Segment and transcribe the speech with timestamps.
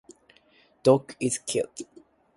[0.81, 1.81] Dog is cute.